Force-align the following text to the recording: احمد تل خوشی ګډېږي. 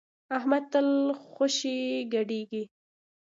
احمد 0.37 0.63
تل 0.71 0.87
خوشی 1.33 1.77
ګډېږي. 2.13 2.63